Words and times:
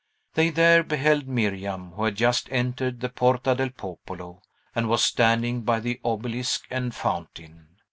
They 0.33 0.49
there 0.49 0.81
beheld 0.83 1.27
Miriam, 1.27 1.91
who 1.91 2.05
had 2.05 2.15
just 2.15 2.51
entered 2.51 3.01
the 3.01 3.09
Porta 3.09 3.53
del 3.53 3.69
Popolo, 3.69 4.41
and 4.73 4.89
was 4.89 5.03
standing 5.03 5.61
by 5.61 5.79
the 5.79 6.01
obelisk 6.03 6.65
and 6.71 6.91
fountain. 6.95 7.67